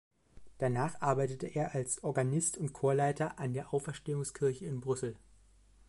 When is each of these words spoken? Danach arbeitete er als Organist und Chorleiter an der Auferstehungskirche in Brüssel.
Danach 0.57 0.99
arbeitete 0.99 1.45
er 1.45 1.75
als 1.75 2.01
Organist 2.03 2.57
und 2.57 2.73
Chorleiter 2.73 3.37
an 3.37 3.53
der 3.53 3.71
Auferstehungskirche 3.71 4.65
in 4.65 4.81
Brüssel. 4.81 5.15